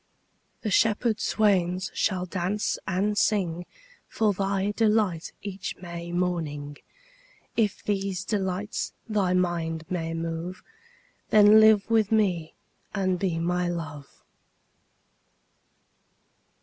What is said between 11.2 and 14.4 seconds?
Then live with me and be my Love.